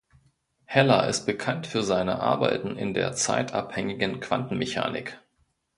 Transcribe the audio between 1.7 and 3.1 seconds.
seine Arbeiten in